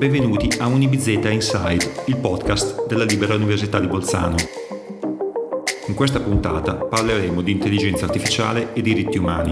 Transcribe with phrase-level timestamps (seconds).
[0.00, 4.36] Benvenuti a UniBZ Inside, il podcast della Libera Università di Bolzano.
[5.88, 9.50] In questa puntata parleremo di intelligenza artificiale e diritti umani.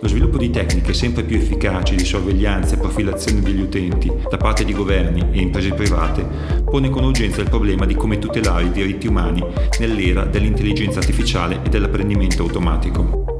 [0.00, 4.64] Lo sviluppo di tecniche sempre più efficaci di sorveglianza e profilazione degli utenti da parte
[4.64, 6.24] di governi e imprese private
[6.64, 9.44] pone con urgenza il problema di come tutelare i diritti umani
[9.80, 13.37] nell'era dell'intelligenza artificiale e dell'apprendimento automatico.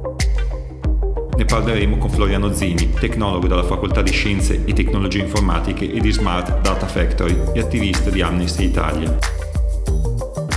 [1.38, 6.10] Ne parleremo con Floriano Zini, tecnologo della Facoltà di Scienze e Tecnologie Informatiche e di
[6.10, 9.16] Smart Data Factory e attivista di Amnesty Italia.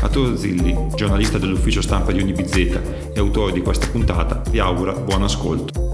[0.02, 2.56] Arturo Zilli, giornalista dell'ufficio stampa di UniBZ
[3.14, 5.91] e autore di questa puntata, vi augura buon ascolto.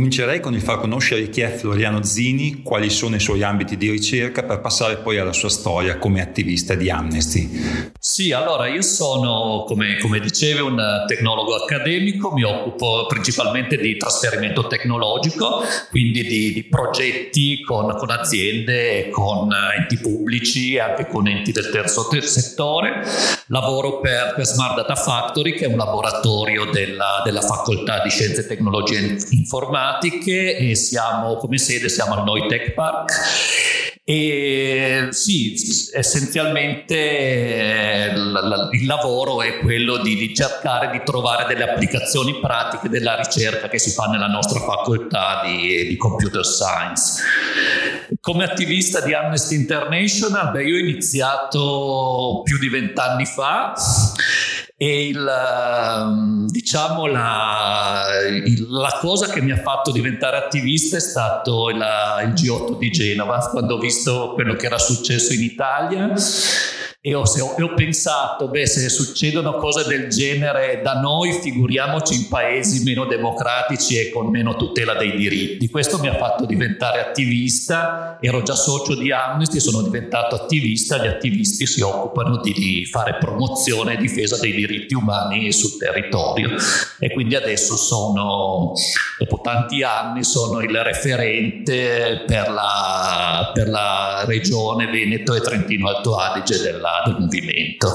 [0.00, 3.90] Comincerei con il far conoscere chi è Floriano Zini, quali sono i suoi ambiti di
[3.90, 7.92] ricerca, per passare poi alla sua storia come attivista di Amnesty.
[7.98, 14.66] Sì, allora io sono, come, come dicevi, un tecnologo accademico, mi occupo principalmente di trasferimento
[14.68, 21.68] tecnologico, quindi di, di progetti con, con, aziende, con enti pubblici, anche con enti del
[21.68, 23.02] terzo settore.
[23.48, 28.40] Lavoro per, per Smart Data Factory, che è un laboratorio della, della Facoltà di Scienze
[28.40, 33.12] e Tecnologie Informatiche informatiche e siamo come sede siamo al Noi Tech Park
[34.02, 35.54] e sì,
[35.92, 38.10] essenzialmente
[38.72, 43.78] il lavoro è quello di, di, cercare di trovare delle applicazioni pratiche della ricerca che
[43.78, 47.22] si fa nella nostra facoltà di, di computer science.
[48.20, 53.74] Come attivista di Amnesty International, beh, io ho iniziato più di vent'anni fa
[54.82, 58.02] e il, ehm, diciamo la,
[58.70, 63.46] la, cosa che mi ha fatto diventare attivista è stato il, il G8 di Genova,
[63.50, 66.14] quando ho visto quello che era successo in Italia
[67.02, 67.24] e ho,
[67.56, 73.06] e ho, pensato, beh, se succedono cose del genere da noi, figuriamoci in paesi meno
[73.06, 75.70] democratici e con meno tutela dei diritti.
[75.70, 81.06] Questo mi ha fatto diventare attivista, ero già socio di Amnesty, sono diventato attivista, gli
[81.06, 86.50] attivisti si occupano di, di fare promozione e difesa dei diritti umani sul territorio.
[86.98, 88.74] E quindi adesso sono,
[89.18, 96.16] dopo tanti anni, sono il referente per la, per la regione Veneto e Trentino Alto
[96.16, 97.94] Adige della del movimento.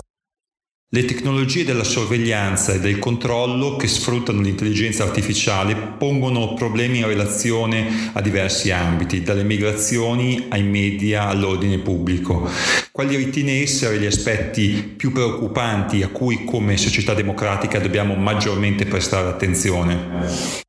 [0.96, 8.12] Le tecnologie della sorveglianza e del controllo che sfruttano l'intelligenza artificiale pongono problemi in relazione
[8.14, 12.50] a diversi ambiti, dalle migrazioni ai media all'ordine pubblico.
[12.92, 19.28] Quali ritiene essere gli aspetti più preoccupanti a cui come società democratica dobbiamo maggiormente prestare
[19.28, 20.64] attenzione?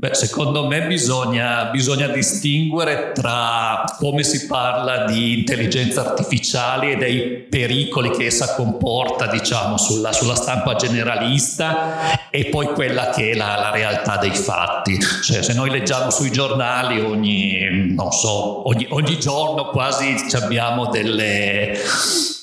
[0.00, 7.20] Beh, secondo me bisogna, bisogna, distinguere tra come si parla di intelligenza artificiale e dei
[7.50, 13.56] pericoli che essa comporta, diciamo, sulla, sulla stampa generalista e poi quella che è la,
[13.56, 14.96] la, realtà dei fatti.
[15.00, 21.76] Cioè, se noi leggiamo sui giornali ogni, so, ogni, ogni giorno quasi abbiamo delle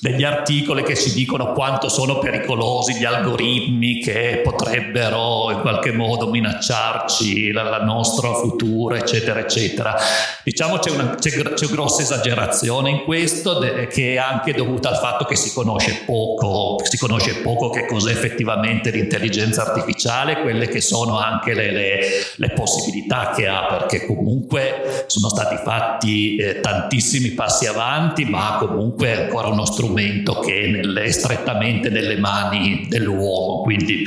[0.06, 6.30] degli articoli che ci dicono quanto sono pericolosi gli algoritmi che potrebbero in qualche modo
[6.30, 9.96] minacciarci la, la nostra futuro, eccetera, eccetera.
[10.44, 14.98] Diciamo c'è una c'è, c'è grossa esagerazione in questo de, che è anche dovuta al
[14.98, 20.82] fatto che si conosce poco, si conosce poco che cos'è effettivamente l'intelligenza artificiale, quelle che
[20.82, 22.00] sono anche le, le,
[22.36, 29.08] le possibilità che ha, perché comunque sono stati fatti eh, tantissimi passi avanti, ma comunque
[29.08, 34.04] è ancora uno strumento che è, nelle, strettamente nelle mani dell'uomo, quindi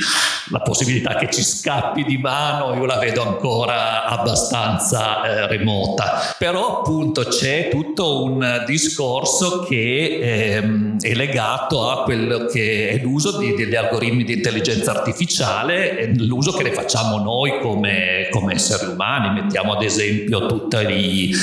[0.51, 6.35] la possibilità che ci scappi di mano io la vedo ancora abbastanza eh, remota.
[6.37, 13.37] Però appunto c'è tutto un discorso che ehm, è legato a quello che è l'uso
[13.37, 19.41] di, degli algoritmi di intelligenza artificiale, l'uso che ne facciamo noi come, come esseri umani.
[19.41, 21.33] Mettiamo ad esempio tutti i,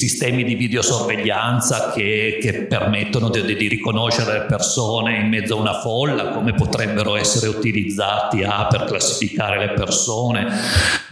[0.00, 6.28] sistemi di videosorveglianza che, che permettono di, di riconoscere persone in mezzo a una folla,
[6.28, 10.46] come potrebbero essere utilizzati a, per classificare le persone.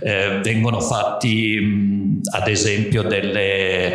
[0.01, 3.95] Eh, vengono fatti mh, ad esempio delle,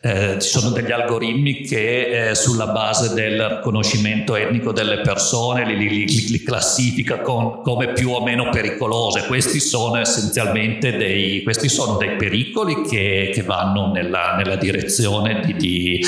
[0.00, 5.76] eh, ci sono degli algoritmi che eh, sulla base del riconoscimento etnico delle persone li,
[5.76, 9.26] li, li, li classifica con, come più o meno pericolose.
[9.26, 16.06] Questi sono essenzialmente dei, sono dei pericoli che, che vanno nella, nella direzione di, di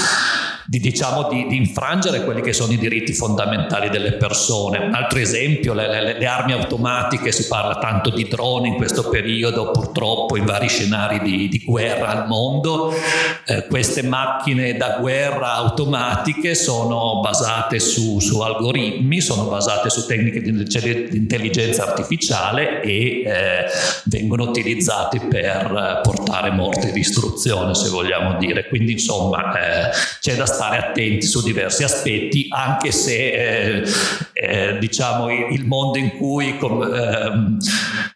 [0.67, 4.91] di, diciamo, di, di, infrangere quelli che sono i diritti fondamentali delle persone.
[4.93, 9.71] Altro esempio, le, le, le, armi automatiche, si parla tanto di droni in questo periodo,
[9.71, 12.93] purtroppo in vari scenari di, di guerra al mondo.
[13.45, 20.41] Eh, queste macchine da guerra automatiche sono basate su, su, algoritmi, sono basate su tecniche
[20.41, 20.51] di,
[21.13, 23.65] intelligenza artificiale e eh,
[24.05, 28.67] vengono utilizzate per portare morte e distruzione, se vogliamo dire.
[28.67, 29.91] Quindi insomma eh,
[30.21, 33.89] c'è da attenti su diversi aspetti, anche se eh,
[34.33, 37.59] eh, diciamo il mondo in cui com- ehm,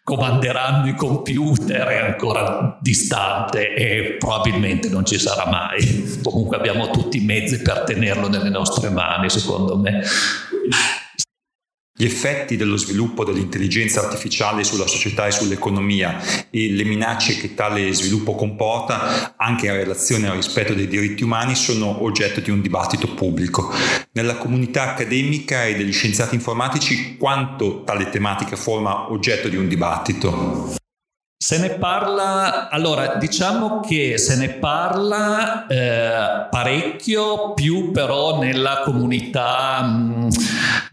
[0.03, 6.19] comanderanno i computer è ancora distante e probabilmente non ci sarà mai.
[6.21, 10.01] Comunque abbiamo tutti i mezzi per tenerlo nelle nostre mani, secondo me.
[12.01, 17.93] Gli effetti dello sviluppo dell'intelligenza artificiale sulla società e sull'economia e le minacce che tale
[17.93, 23.13] sviluppo comporta anche in relazione al rispetto dei diritti umani sono oggetto di un dibattito
[23.13, 23.71] pubblico.
[24.13, 30.80] Nella comunità accademica e degli scienziati informatici quanto tale tematica forma oggetto di un dibattito?
[31.43, 39.81] Se ne parla, allora diciamo che se ne parla eh, parecchio, più però nella comunità,
[39.81, 40.29] mh, mm,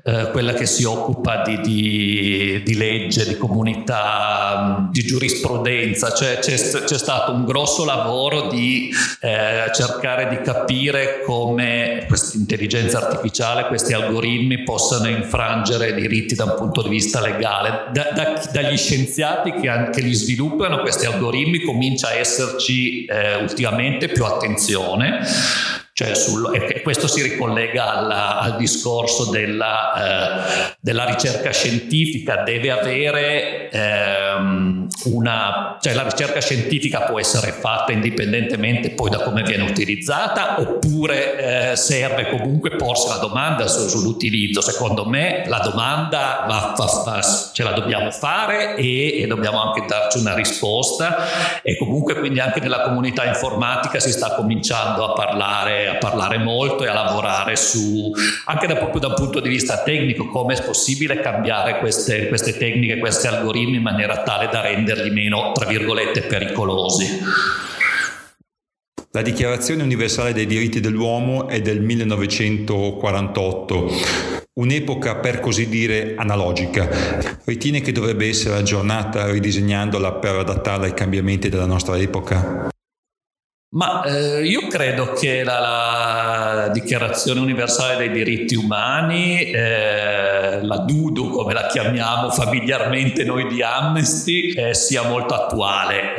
[0.04, 6.14] eh, quella che si occupa di, di, di legge, di comunità, mh, mm, di giurisprudenza,
[6.14, 8.90] cioè c'è, c'è, stato un grosso lavoro di
[9.20, 16.54] eh, cercare di capire come questa intelligenza artificiale, questi algoritmi possano infrangere diritti da un
[16.56, 17.90] punto di vista legale.
[17.92, 23.36] Da, da, dagli scienziati che, che li sviluppano sviluppano questi algoritmi comincia a esserci eh,
[23.42, 25.20] ultimamente più attenzione
[25.98, 32.70] cioè sul, e questo si ricollega alla, al discorso della, eh, della, ricerca scientifica, deve
[32.70, 39.64] avere ehm, una, cioè la ricerca scientifica può essere fatta indipendentemente poi da come viene
[39.64, 44.60] utilizzata oppure eh, serve comunque porsi la domanda su, sull'utilizzo.
[44.60, 49.84] Secondo me la domanda va, va, va, ce la dobbiamo fare e, e dobbiamo anche
[49.84, 55.86] darci una risposta e comunque quindi anche nella comunità informatica si sta cominciando a parlare
[55.88, 58.12] a parlare molto e a lavorare su,
[58.46, 62.56] anche da, proprio da un punto di vista tecnico, come è possibile cambiare queste, queste
[62.56, 67.20] tecniche, questi algoritmi in maniera tale da renderli meno, tra virgolette, pericolosi.
[69.12, 73.90] La Dichiarazione universale dei diritti dell'uomo è del 1948,
[74.60, 76.88] un'epoca per così dire analogica.
[77.44, 82.68] Ritiene che dovrebbe essere aggiornata ridisegnandola per adattarla ai cambiamenti della nostra epoca?
[83.70, 91.30] Ma eh, io credo che la, la, Dichiarazione universale dei diritti umani, eh, la DUDU
[91.30, 96.14] come la chiamiamo familiarmente noi di Amnesty, eh, sia molto attuale.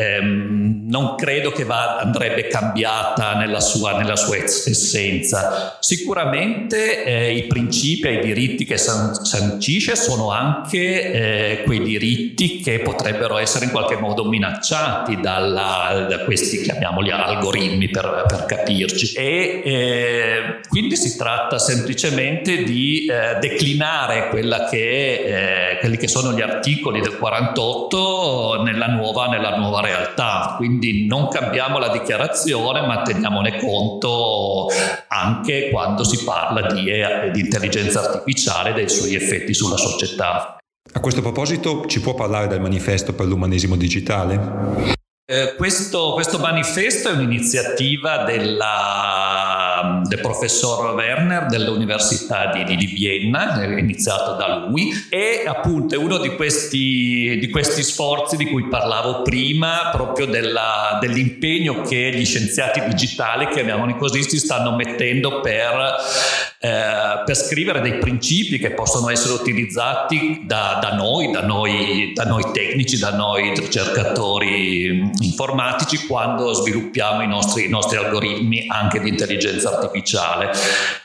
[0.90, 5.78] Non credo che va, andrebbe cambiata nella sua, nella sua essenza.
[5.80, 12.80] Sicuramente eh, i principi e i diritti che sancisce sono anche eh, quei diritti che
[12.80, 19.16] potrebbero essere in qualche modo minacciati dalla, da questi, chiamiamoli, algoritmi algoritmi per, per capirci.
[19.16, 24.30] E eh, quindi si tratta semplicemente di eh, declinare
[24.70, 30.54] che, eh, quelli che sono gli articoli del 48 nella nuova, nella nuova realtà.
[30.58, 34.68] Quindi non cambiamo la dichiarazione, ma teniamone conto
[35.08, 40.58] anche quando si parla di, eh, di intelligenza artificiale e dei suoi effetti sulla società.
[40.92, 44.98] A questo proposito ci può parlare del manifesto per l'umanesimo digitale?
[45.32, 53.62] Eh, questo, questo, manifesto è un'iniziativa della, del professor Werner dell'Università di, di, di, Vienna,
[53.62, 58.70] è iniziato da lui, e appunto è uno di questi, di questi sforzi di cui
[58.70, 66.49] parlavo prima, proprio della, dell'impegno che gli scienziati digitali, chiamiamoli così, si stanno mettendo per
[66.62, 72.26] eh, per scrivere dei principi che possono essere utilizzati da, da, noi, da, noi, da
[72.26, 79.08] noi tecnici, da noi ricercatori informatici quando sviluppiamo i nostri, i nostri algoritmi anche di
[79.08, 80.52] intelligenza artificiale.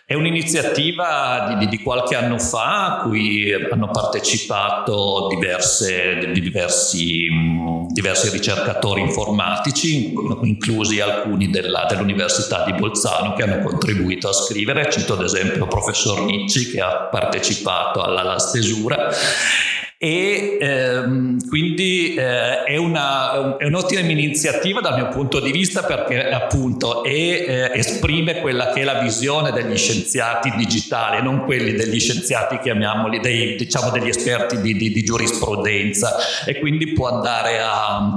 [0.07, 7.27] È un'iniziativa di, di, di, qualche anno fa a cui hanno partecipato diverse, diversi,
[7.89, 14.91] diversi, ricercatori informatici, inclusi alcuni della, dell'Università di Bolzano che hanno contribuito a scrivere.
[14.91, 19.09] Cito ad esempio il professor Nicci che ha partecipato alla, alla stesura
[19.99, 26.31] e ehm, quindi eh, è, una, è, un'ottima iniziativa dal mio punto di vista perché
[26.31, 32.01] appunto è, eh, esprime quella che è la visione degli scienziati digitali, non quelli degli
[32.01, 38.13] scienziati chiamiamoli dei, diciamo degli esperti di, di, di, giurisprudenza e quindi può andare a,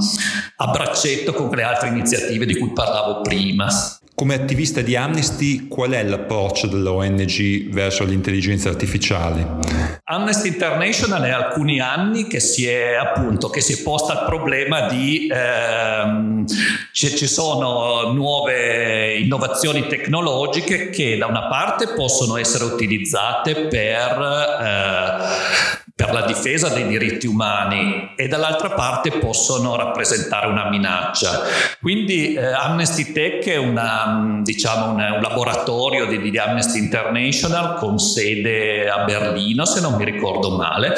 [0.56, 3.68] a braccetto con le altre iniziative di cui parlavo prima.
[4.16, 9.87] Come attivista di Amnesty, qual è l'approccio dell'ONG verso l'intelligenza artificiale?
[10.10, 14.88] Amnesty International è alcuni anni che si è appunto che si è posta il problema
[14.88, 16.46] di ehm,
[16.94, 24.22] ci sono nuove innovazioni tecnologiche che da una parte possono essere utilizzate per
[24.62, 31.42] eh, per la difesa dei diritti umani e dall'altra parte possono rappresentare una minaccia.
[31.82, 37.98] Quindi eh, Amnesty Tech è una, diciamo un, un laboratorio di, di Amnesty International con
[37.98, 40.94] sede a Berlino, se non mi ricordo male,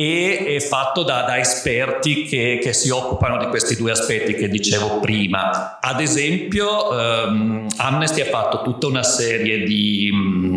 [0.00, 4.48] e è fatto da, da esperti che, che, si occupano di questi due aspetti che
[4.48, 5.80] dicevo prima.
[5.80, 10.56] Ad esempio, ehm, Amnesty ha fatto tutta una serie di, mm,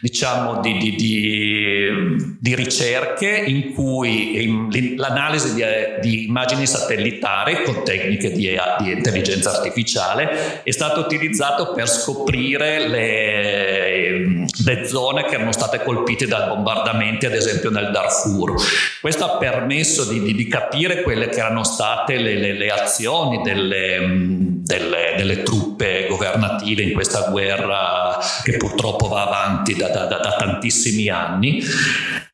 [0.00, 5.62] diciamo, di, di, di ricerche in cui in, l'analisi
[6.00, 14.86] di, immagini satellitari con tecniche di, intelligenza artificiale è stato utilizzato per scoprire le, le
[14.86, 18.68] zone che erano state colpite da bombardamenti, ad esempio nel Darfur.
[19.00, 23.42] Questo ha permesso di, di, di capire quelle che erano state le, le, le azioni
[23.42, 23.98] delle,
[24.62, 31.08] delle, delle, truppe governative in questa guerra che purtroppo va avanti da, da, da tantissimi
[31.08, 31.62] anni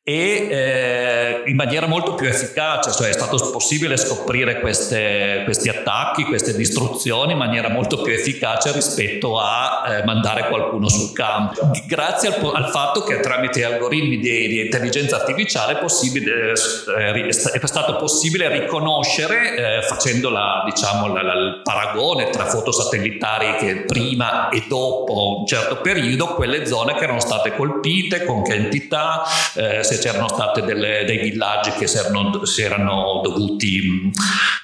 [0.09, 6.23] e eh, in maniera molto più efficace, cioè è stato possibile scoprire queste, questi attacchi,
[6.23, 11.73] queste distruzioni in maniera molto più efficace rispetto a eh, mandare qualcuno sul campo.
[11.89, 17.67] Grazie al, al fatto che tramite algoritmi di, di intelligenza artificiale è, possibile, eh, è,
[17.67, 23.83] stato possibile riconoscere, eh, facendo la, diciamo, la, la, il paragone tra foto satellitari che
[23.87, 29.25] prima e dopo un certo periodo, quelle zone che erano state colpite, con che entità,
[29.57, 34.11] eh, se c'erano stati dei villaggi che si erano, si erano dovuti,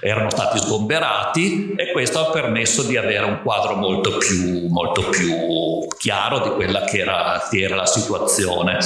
[0.01, 5.87] erano stati sgomberati e questo ha permesso di avere un quadro molto più, molto più
[5.97, 8.79] chiaro di quella che era, che era la situazione.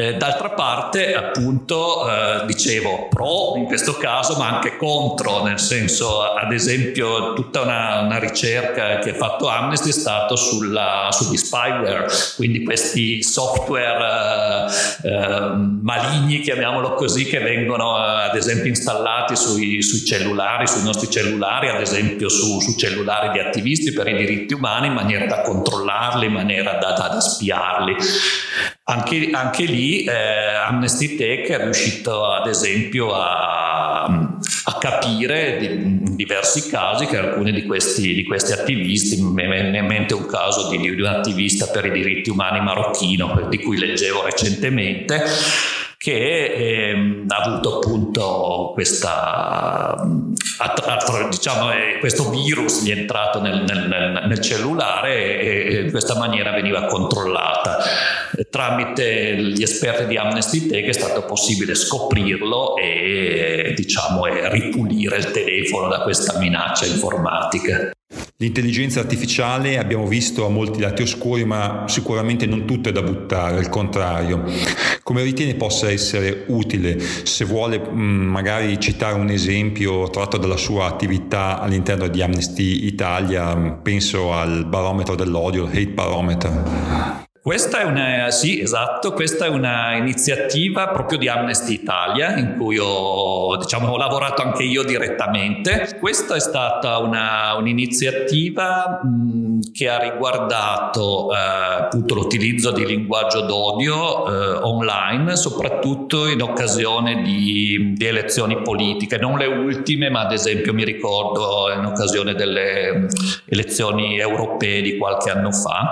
[0.00, 6.22] Eh, d'altra parte, appunto, eh, dicevo pro in questo caso, ma anche contro, nel senso,
[6.22, 12.62] ad esempio, tutta una, una ricerca che ha fatto Amnesty è stata sugli spyware, quindi
[12.62, 14.68] questi software
[15.02, 21.10] eh, eh maligni, chiamiamolo così, che vengono ad esempio installati sui, sui, cellulari, sui nostri
[21.10, 25.40] cellulari, ad esempio su, su, cellulari di attivisti per i diritti umani, in maniera da
[25.40, 27.96] controllarli, in maniera da, da, da spiarli.
[28.84, 30.12] Anche, anche lì eh,
[30.66, 37.64] Amnesty Tech è riuscito ad esempio a, a capire in diversi casi che alcuni di
[37.64, 41.86] questi, di questi attivisti, mi viene in mente un caso di, di un attivista per
[41.86, 45.22] i diritti umani marocchino di cui leggevo recentemente,
[46.08, 49.94] che ehm, ha avuto appunto questa,
[51.28, 56.16] diciamo, eh, questo virus gli è entrato nel, nel, nel cellulare e, e in questa
[56.16, 57.78] maniera veniva controllata.
[58.48, 65.30] Tramite gli esperti di Amnesty Tech è stato possibile scoprirlo e diciamo, e ripulire il
[65.30, 67.90] telefono da questa minaccia informatica.
[68.40, 73.58] L'intelligenza artificiale abbiamo visto ha molti lati oscuri, ma sicuramente non tutto è da buttare,
[73.58, 74.44] al contrario.
[75.02, 77.00] Come ritiene possa essere utile?
[77.00, 83.56] Se vuole mm, magari citare un esempio tratto dalla sua attività all'interno di Amnesty Italia,
[83.56, 87.26] penso al barometro dell'odio, il hate barometer.
[87.48, 92.76] Questa è una, sì, esatto, questa è una iniziativa proprio di Amnesty Italia in cui
[92.78, 95.96] ho, diciamo, ho lavorato anche io direttamente.
[95.98, 101.36] Questa è stata una, un'iniziativa mh, che ha riguardato eh,
[101.84, 109.38] appunto l'utilizzo di linguaggio d'odio eh, online, soprattutto in occasione di, di, elezioni politiche, non
[109.38, 113.06] le ultime, ma ad esempio mi ricordo in occasione delle
[113.46, 115.88] elezioni europee di qualche anno fa.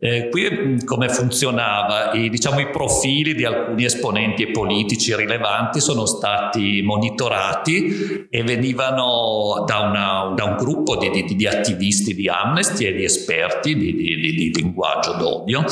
[0.00, 2.12] Eh, qui mm, come funzionava?
[2.12, 9.80] I, diciamo, I profili di alcuni esponenti politici rilevanti sono stati monitorati e venivano da,
[9.80, 14.52] una, da un gruppo di, di, di, attivisti di Amnesty e di esperti di, di
[14.54, 15.64] linguaggio d'odio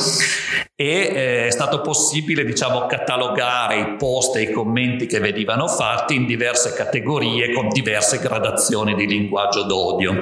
[0.75, 6.15] e eh, è stato possibile diciamo, catalogare i post e i commenti che venivano fatti
[6.15, 10.17] in diverse categorie con diverse gradazioni di linguaggio d'odio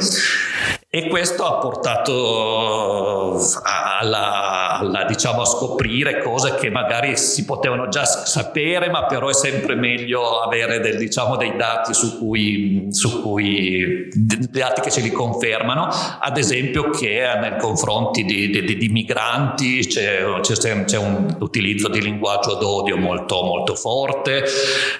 [0.95, 8.05] e questo ha portato alla, alla, diciamo, a scoprire cose che magari si potevano già
[8.05, 14.07] sapere, ma però è sempre meglio avere del, diciamo, dei dati su cui, su cui,
[14.49, 20.23] dati che ce li confermano, ad esempio che nei confronti di, di, di migranti c'è,
[20.39, 24.45] c'è, c'è, un utilizzo di linguaggio d'odio molto, molto forte,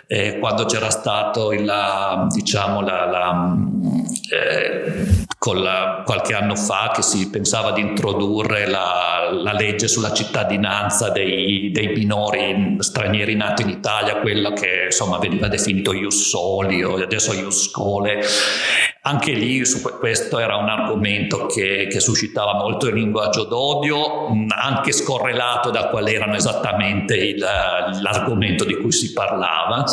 [0.08, 3.56] eh, quando c'era stato il, diciamo, la, la
[4.30, 11.10] eh, la, qualche anno fa che si pensava di introdurre la, la legge sulla cittadinanza
[11.10, 16.96] dei, dei, minori stranieri nati in Italia, quella che insomma veniva definito ius soli o
[16.96, 18.22] adesso ius scole.
[19.04, 24.92] Anche lì su questo era un argomento che, che suscitava molto il linguaggio d'odio, anche
[24.92, 29.84] scorrelato da qual erano esattamente il, l'argomento di cui si parlava.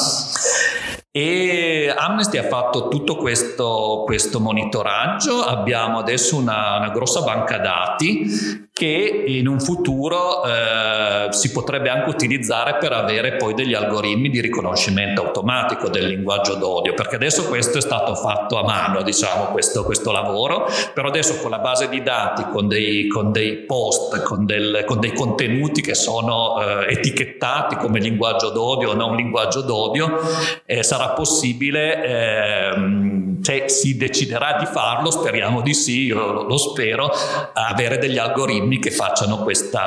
[1.15, 8.71] E Amnesty ha fatto tutto questo, questo monitoraggio, abbiamo adesso una, una grossa banca dati
[8.73, 14.41] che in un futuro eh, si potrebbe anche utilizzare per avere poi degli algoritmi di
[14.41, 19.85] riconoscimento automatico del linguaggio d'odio, perché adesso questo è stato fatto a mano, diciamo, questo,
[19.85, 24.47] questo lavoro, però adesso con la base di dati, con dei, con dei post, con,
[24.47, 30.19] del, con, dei contenuti che sono eh, etichettati come linguaggio d'odio o non linguaggio d'odio,
[30.65, 37.11] eh, sarà possibile ehm, se si deciderà di farlo, speriamo di sì, io lo spero,
[37.53, 39.81] avere degli algoritmi che facciano questo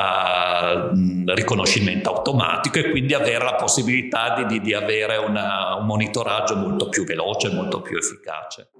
[1.27, 6.89] riconoscimento automatico e quindi avere la possibilità di, di, di avere una, un monitoraggio molto
[6.89, 8.71] più veloce, molto più efficace.